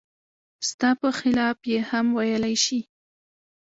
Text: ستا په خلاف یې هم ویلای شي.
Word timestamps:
ستا 0.69 0.89
په 1.01 1.09
خلاف 1.19 1.57
یې 1.71 1.79
هم 1.89 2.05
ویلای 2.17 2.55
شي. 2.65 2.79